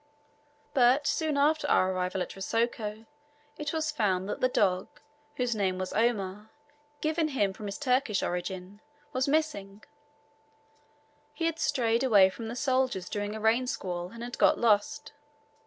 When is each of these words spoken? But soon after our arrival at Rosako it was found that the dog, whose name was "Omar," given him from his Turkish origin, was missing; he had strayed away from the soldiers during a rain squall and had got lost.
But 0.73 1.05
soon 1.05 1.37
after 1.37 1.69
our 1.69 1.91
arrival 1.93 2.23
at 2.23 2.35
Rosako 2.35 3.05
it 3.59 3.71
was 3.71 3.91
found 3.91 4.27
that 4.29 4.41
the 4.41 4.49
dog, 4.49 4.87
whose 5.35 5.53
name 5.55 5.77
was 5.77 5.93
"Omar," 5.93 6.49
given 7.01 7.27
him 7.27 7.53
from 7.53 7.67
his 7.67 7.77
Turkish 7.77 8.23
origin, 8.23 8.81
was 9.13 9.27
missing; 9.27 9.83
he 11.35 11.45
had 11.45 11.59
strayed 11.59 12.03
away 12.03 12.31
from 12.31 12.47
the 12.47 12.55
soldiers 12.55 13.07
during 13.09 13.35
a 13.35 13.39
rain 13.39 13.67
squall 13.67 14.09
and 14.09 14.23
had 14.23 14.39
got 14.39 14.57
lost. 14.57 15.13